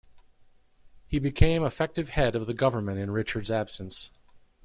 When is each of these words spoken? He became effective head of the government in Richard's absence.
He 1.05 1.19
became 1.19 1.63
effective 1.63 2.09
head 2.09 2.35
of 2.35 2.47
the 2.47 2.55
government 2.55 2.97
in 2.97 3.11
Richard's 3.11 3.51
absence. 3.51 4.09